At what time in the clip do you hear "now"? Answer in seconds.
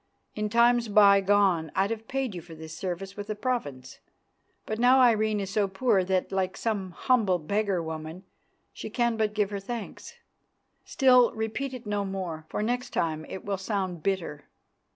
4.79-4.99